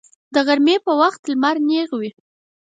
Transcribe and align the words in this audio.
د 0.33 0.35
غرمې 0.47 0.75
په 0.85 0.91
وخت 1.01 1.21
لمر 1.29 1.55
نیغ 1.69 1.89
وي 1.99 2.11